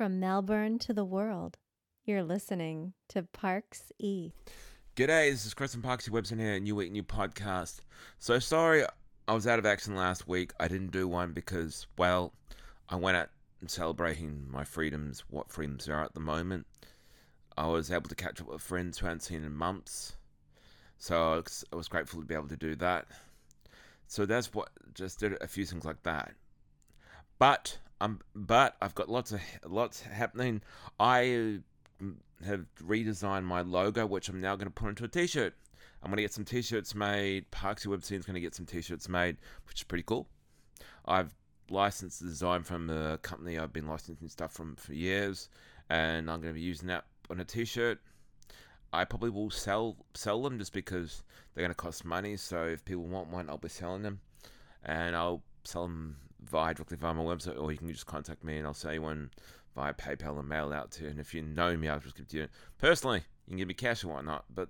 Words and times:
From 0.00 0.18
Melbourne 0.18 0.78
to 0.78 0.94
the 0.94 1.04
world, 1.04 1.58
you're 2.06 2.22
listening 2.22 2.94
to 3.10 3.22
Parks 3.22 3.92
E. 3.98 4.32
G'day, 4.96 5.30
this 5.30 5.44
is 5.44 5.52
Chris 5.52 5.74
and 5.74 5.84
Parx-e 5.84 6.10
Webson 6.10 6.38
here, 6.38 6.58
New 6.58 6.74
Week, 6.74 6.90
New 6.90 7.02
Podcast. 7.02 7.80
So 8.18 8.38
sorry 8.38 8.82
I 9.28 9.34
was 9.34 9.46
out 9.46 9.58
of 9.58 9.66
action 9.66 9.94
last 9.94 10.26
week. 10.26 10.54
I 10.58 10.68
didn't 10.68 10.90
do 10.90 11.06
one 11.06 11.34
because, 11.34 11.86
well, 11.98 12.32
I 12.88 12.96
went 12.96 13.18
out 13.18 13.28
celebrating 13.66 14.46
my 14.50 14.64
freedoms, 14.64 15.24
what 15.28 15.52
freedoms 15.52 15.86
are 15.86 16.02
at 16.02 16.14
the 16.14 16.20
moment. 16.20 16.66
I 17.58 17.66
was 17.66 17.90
able 17.90 18.08
to 18.08 18.14
catch 18.14 18.40
up 18.40 18.48
with 18.48 18.62
friends 18.62 18.96
who 18.96 19.04
I 19.04 19.10
hadn't 19.10 19.20
seen 19.20 19.44
in 19.44 19.52
months. 19.52 20.16
So 20.96 21.32
I 21.32 21.36
was, 21.36 21.64
I 21.74 21.76
was 21.76 21.88
grateful 21.88 22.20
to 22.20 22.26
be 22.26 22.34
able 22.34 22.48
to 22.48 22.56
do 22.56 22.74
that. 22.76 23.06
So 24.06 24.24
that's 24.24 24.54
what, 24.54 24.70
just 24.94 25.20
did 25.20 25.36
a 25.42 25.46
few 25.46 25.66
things 25.66 25.84
like 25.84 26.02
that. 26.04 26.32
But 27.38 27.76
um, 28.00 28.20
but 28.34 28.76
I've 28.80 28.94
got 28.94 29.08
lots 29.08 29.32
of 29.32 29.40
lots 29.66 30.00
happening. 30.00 30.62
I 30.98 31.60
have 32.44 32.64
redesigned 32.82 33.44
my 33.44 33.60
logo, 33.60 34.06
which 34.06 34.28
I'm 34.28 34.40
now 34.40 34.56
going 34.56 34.68
to 34.68 34.72
put 34.72 34.88
into 34.88 35.04
a 35.04 35.08
T-shirt. 35.08 35.54
I'm 36.02 36.10
going 36.10 36.16
to 36.16 36.22
get 36.22 36.32
some 36.32 36.46
T-shirts 36.46 36.94
made. 36.94 37.50
Parx-e 37.50 37.88
Webscene's 37.88 38.24
going 38.24 38.34
to 38.34 38.40
get 38.40 38.54
some 38.54 38.64
T-shirts 38.64 39.08
made, 39.08 39.36
which 39.68 39.80
is 39.80 39.84
pretty 39.84 40.04
cool. 40.04 40.26
I've 41.04 41.34
licensed 41.68 42.20
the 42.20 42.26
design 42.26 42.62
from 42.62 42.88
a 42.88 43.18
company 43.18 43.58
I've 43.58 43.72
been 43.72 43.86
licensing 43.86 44.28
stuff 44.28 44.52
from 44.52 44.76
for 44.76 44.94
years, 44.94 45.50
and 45.90 46.30
I'm 46.30 46.40
going 46.40 46.54
to 46.54 46.58
be 46.58 46.64
using 46.64 46.88
that 46.88 47.04
on 47.28 47.40
a 47.40 47.44
T-shirt. 47.44 47.98
I 48.92 49.04
probably 49.04 49.30
will 49.30 49.50
sell 49.50 49.96
sell 50.14 50.42
them 50.42 50.58
just 50.58 50.72
because 50.72 51.22
they're 51.54 51.62
going 51.62 51.70
to 51.70 51.74
cost 51.74 52.04
money. 52.04 52.36
So 52.36 52.64
if 52.64 52.84
people 52.84 53.04
want 53.04 53.28
one, 53.28 53.50
I'll 53.50 53.58
be 53.58 53.68
selling 53.68 54.02
them, 54.02 54.20
and 54.84 55.14
I'll 55.14 55.42
sell 55.64 55.82
them 55.82 56.16
via 56.50 56.74
directly 56.74 56.96
via 56.96 57.14
my 57.14 57.22
website, 57.22 57.60
or 57.60 57.72
you 57.72 57.78
can 57.78 57.88
just 57.88 58.06
contact 58.06 58.44
me 58.44 58.58
and 58.58 58.66
I'll 58.66 58.74
say 58.74 58.98
one 58.98 59.30
via 59.74 59.94
PayPal 59.94 60.38
and 60.38 60.48
mail 60.48 60.72
out 60.72 60.90
to 60.92 61.04
you. 61.04 61.10
And 61.10 61.20
if 61.20 61.34
you 61.34 61.42
know 61.42 61.76
me, 61.76 61.88
I'll 61.88 62.00
just 62.00 62.16
give 62.16 62.24
it 62.24 62.30
to 62.30 62.36
you 62.38 62.48
personally. 62.78 63.22
You 63.46 63.52
can 63.52 63.58
give 63.58 63.68
me 63.68 63.74
cash 63.74 64.04
or 64.04 64.08
whatnot. 64.08 64.44
But 64.54 64.68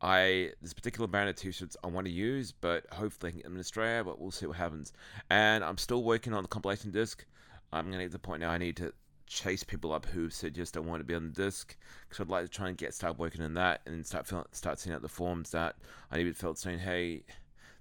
I 0.00 0.52
this 0.62 0.72
particular 0.72 1.06
brand 1.06 1.28
of 1.28 1.36
t-shirts 1.36 1.76
I 1.84 1.88
want 1.88 2.06
to 2.06 2.12
use, 2.12 2.52
but 2.52 2.86
hopefully 2.92 3.28
I 3.28 3.30
can 3.32 3.38
get 3.38 3.44
them 3.44 3.54
in 3.54 3.60
Australia. 3.60 4.04
But 4.04 4.20
we'll 4.20 4.30
see 4.30 4.46
what 4.46 4.56
happens. 4.56 4.92
And 5.28 5.62
I'm 5.62 5.78
still 5.78 6.02
working 6.02 6.32
on 6.32 6.42
the 6.42 6.48
compilation 6.48 6.90
disc. 6.90 7.24
I'm 7.72 7.86
gonna 7.90 7.98
get 7.98 8.06
to 8.06 8.12
the 8.12 8.18
point 8.18 8.40
now 8.40 8.50
I 8.50 8.58
need 8.58 8.76
to 8.78 8.92
chase 9.26 9.62
people 9.62 9.92
up 9.92 10.06
who 10.06 10.28
yes, 10.54 10.72
I 10.76 10.80
want 10.80 11.00
to 11.00 11.04
be 11.04 11.14
on 11.14 11.32
the 11.32 11.42
disc 11.44 11.76
because 12.08 12.20
I'd 12.20 12.28
like 12.28 12.44
to 12.44 12.50
try 12.50 12.68
and 12.68 12.76
get 12.76 12.92
start 12.92 13.16
working 13.16 13.42
on 13.42 13.54
that 13.54 13.80
and 13.86 14.04
start 14.04 14.26
start 14.50 14.80
seeing 14.80 14.94
out 14.94 15.02
the 15.02 15.08
forms 15.08 15.50
that 15.52 15.76
I 16.10 16.18
need 16.18 16.24
to 16.24 16.34
felt 16.34 16.58
saying, 16.58 16.80
hey, 16.80 17.22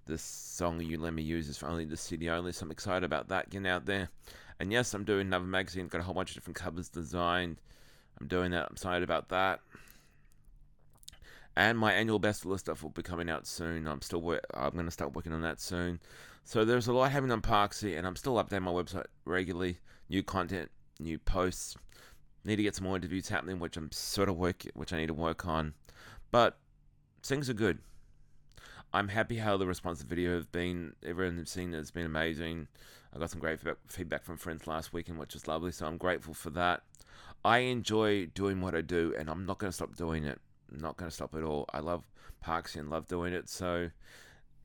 this 0.09 0.21
song 0.21 0.81
you 0.81 0.97
let 0.97 1.13
me 1.13 1.21
use 1.21 1.47
is 1.47 1.57
for 1.57 1.67
only 1.67 1.85
the 1.85 1.95
CD 1.95 2.29
only, 2.29 2.51
so 2.51 2.65
I'm 2.65 2.71
excited 2.71 3.03
about 3.03 3.29
that 3.29 3.49
getting 3.49 3.67
out 3.67 3.85
there. 3.85 4.09
And 4.59 4.71
yes, 4.71 4.93
I'm 4.93 5.05
doing 5.05 5.27
another 5.27 5.45
magazine, 5.45 5.87
got 5.87 6.01
a 6.01 6.03
whole 6.03 6.13
bunch 6.13 6.31
of 6.31 6.35
different 6.35 6.57
covers 6.57 6.89
designed. 6.89 7.57
I'm 8.19 8.27
doing 8.27 8.51
that, 8.51 8.65
I'm 8.65 8.73
excited 8.73 9.03
about 9.03 9.29
that. 9.29 9.61
And 11.55 11.77
my 11.77 11.93
annual 11.93 12.19
bestseller 12.19 12.59
stuff 12.59 12.83
will 12.83 12.89
be 12.89 13.01
coming 13.01 13.29
out 13.29 13.47
soon. 13.47 13.87
I'm 13.87 14.01
still 14.01 14.21
work- 14.21 14.45
I'm 14.53 14.71
going 14.71 14.85
to 14.85 14.91
start 14.91 15.15
working 15.15 15.33
on 15.33 15.41
that 15.41 15.61
soon. 15.61 15.99
So 16.43 16.65
there's 16.65 16.87
a 16.87 16.93
lot 16.93 17.11
happening 17.11 17.31
on 17.31 17.41
Parx-e, 17.41 17.95
and 17.95 18.07
I'm 18.07 18.15
still 18.15 18.35
updating 18.35 18.63
my 18.63 18.71
website 18.71 19.05
regularly. 19.25 19.79
New 20.09 20.23
content, 20.23 20.71
new 20.99 21.19
posts. 21.19 21.75
Need 22.43 22.55
to 22.55 22.63
get 22.63 22.75
some 22.75 22.85
more 22.85 22.95
interviews 22.95 23.29
happening, 23.29 23.59
which 23.59 23.77
I'm 23.77 23.91
sort 23.91 24.29
of 24.29 24.37
work, 24.37 24.63
which 24.73 24.93
I 24.93 24.97
need 24.97 25.07
to 25.07 25.13
work 25.13 25.45
on. 25.45 25.73
But 26.31 26.57
things 27.21 27.49
are 27.49 27.53
good. 27.53 27.79
I'm 28.93 29.09
happy 29.09 29.37
how 29.37 29.55
the 29.57 29.67
response 29.67 29.99
to 29.99 30.03
the 30.03 30.09
video 30.09 30.35
has 30.35 30.47
been. 30.47 30.93
Everyone 31.05 31.37
who's 31.37 31.51
seen 31.51 31.73
it 31.73 31.77
has 31.77 31.91
been 31.91 32.05
amazing. 32.05 32.67
I 33.13 33.19
got 33.19 33.29
some 33.29 33.39
great 33.39 33.59
feedback 33.87 34.23
from 34.23 34.37
friends 34.37 34.65
last 34.65 34.93
weekend, 34.93 35.19
which 35.19 35.33
was 35.33 35.47
lovely. 35.47 35.71
So 35.71 35.85
I'm 35.85 35.97
grateful 35.97 36.33
for 36.33 36.49
that. 36.51 36.81
I 37.45 37.59
enjoy 37.59 38.25
doing 38.27 38.61
what 38.61 38.75
I 38.75 38.81
do, 38.81 39.13
and 39.17 39.29
I'm 39.29 39.45
not 39.45 39.59
going 39.59 39.69
to 39.69 39.75
stop 39.75 39.95
doing 39.95 40.25
it. 40.25 40.39
I'm 40.71 40.79
not 40.79 40.97
going 40.97 41.09
to 41.09 41.15
stop 41.15 41.35
at 41.35 41.43
all. 41.43 41.65
I 41.71 41.79
love 41.79 42.03
Parx-e 42.45 42.79
and 42.79 42.89
love 42.89 43.07
doing 43.07 43.33
it. 43.33 43.47
So 43.47 43.89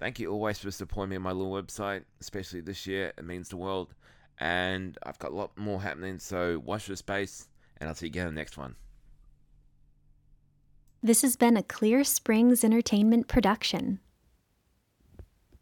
thank 0.01 0.19
you 0.19 0.31
always 0.31 0.59
for 0.59 0.71
supporting 0.71 1.11
me 1.11 1.17
on 1.17 1.23
my 1.23 1.33
little 1.33 1.53
website, 1.53 2.05
especially 2.21 2.63
this 2.63 2.87
year. 2.87 3.13
It 3.19 3.25
means 3.25 3.51
the 3.51 3.57
world. 3.57 3.95
And 4.39 4.99
I've 5.05 5.19
got 5.19 5.33
a 5.33 5.35
lot 5.35 5.57
more 5.57 5.83
happening. 5.83 6.19
So 6.19 6.63
watch 6.65 6.87
the 6.87 6.97
space, 6.97 7.49
and 7.77 7.89
I'll 7.89 7.95
see 7.95 8.07
you 8.07 8.11
again 8.11 8.29
in 8.29 8.35
the 8.35 8.41
next 8.41 8.57
one. 8.57 8.77
This 11.03 11.21
has 11.21 11.37
been 11.37 11.59
a 11.59 11.63
Clear 11.63 12.03
Springs 12.05 12.65
Entertainment 12.65 13.29
production. 13.29 14.01